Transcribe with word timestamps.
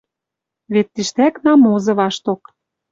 Вет 0.73 0.87
тиштӓк 0.95 1.33
намозы 1.45 1.91
вашток 1.99 2.41